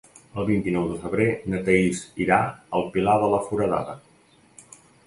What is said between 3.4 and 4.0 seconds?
Foradada.